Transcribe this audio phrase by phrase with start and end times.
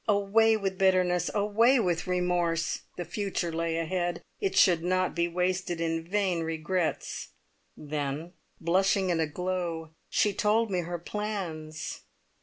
[0.07, 5.79] Away with bitterness, away with remorse, the future lay ahead, it should not be wasted
[5.79, 7.27] in vain regrets.
[7.77, 12.01] Then, blushing and aglow, she told me her plans.